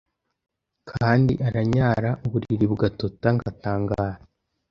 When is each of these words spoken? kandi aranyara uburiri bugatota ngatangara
kandi 0.91 1.33
aranyara 1.47 2.09
uburiri 2.25 2.65
bugatota 2.71 3.27
ngatangara 3.35 4.13